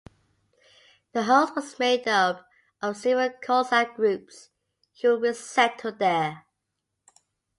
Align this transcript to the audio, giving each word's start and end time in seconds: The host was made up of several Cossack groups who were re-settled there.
The 1.11 1.25
host 1.25 1.55
was 1.55 1.77
made 1.77 2.07
up 2.07 2.47
of 2.81 2.97
several 2.97 3.29
Cossack 3.39 3.95
groups 3.95 4.49
who 4.99 5.09
were 5.09 5.19
re-settled 5.19 5.99
there. 5.99 6.43